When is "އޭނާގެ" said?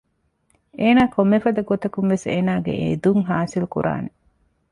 2.31-2.73